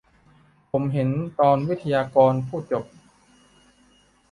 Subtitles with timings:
[0.71, 2.85] ผมเห็นตอนวิทยากรพูดจบ